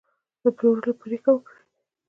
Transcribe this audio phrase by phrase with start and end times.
[0.41, 1.59] د پلورلو پرېکړه کړې